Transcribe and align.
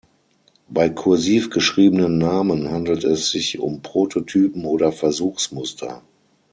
Bei 0.67 0.89
kursiv 0.89 1.51
geschriebenen 1.51 2.17
Namen 2.17 2.71
handelt 2.71 3.03
es 3.03 3.29
sich 3.29 3.59
um 3.59 3.83
Prototypen 3.83 4.65
oder 4.65 4.91
Versuchsmuster. 4.91 6.01